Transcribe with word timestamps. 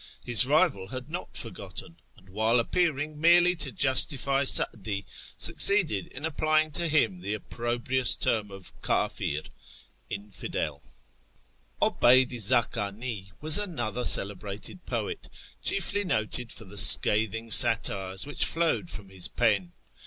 His 0.25 0.47
rival 0.47 0.87
had 0.87 1.11
not 1.11 1.37
forgotten, 1.37 1.97
and, 2.17 2.27
while 2.27 2.59
appearing 2.59 3.21
merely 3.21 3.55
to 3.57 3.71
justify 3.71 4.45
Sa'di, 4.45 5.05
succeeded 5.37 6.07
in 6.07 6.25
applying 6.25 6.71
to 6.71 6.87
him 6.87 7.21
tlie 7.21 7.35
opprobrious 7.35 8.15
term 8.15 8.49
of 8.49 8.73
Icdfir 8.81 9.45
(infidel). 10.09 10.81
'Obeyd 11.83 12.33
i 12.33 12.37
Zakani 12.37 13.29
was 13.41 13.59
another 13.59 14.03
celebrated 14.03 14.83
poet, 14.87 15.29
chiefly 15.61 16.03
noted 16.03 16.51
for 16.51 16.65
the 16.65 16.79
scathing 16.79 17.51
satires 17.51 18.25
which 18.25 18.45
flowed 18.45 18.89
from 18.89 19.09
his 19.09 19.27
pen. 19.27 19.71